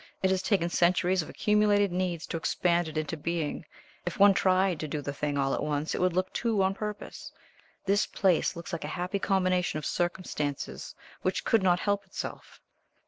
[0.23, 3.65] It has taken centuries of accumulated needs to expand it into being.
[4.03, 6.73] If one tried to do the thing all at once it would look too on
[6.73, 7.31] purpose.
[7.85, 12.59] This place looks like a happy combination of circumstances which could not help itself."